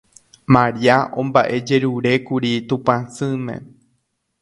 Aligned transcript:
Maria 0.55 0.95
omba'ejerurékuri 1.21 2.53
Tupãsýme. 2.67 3.55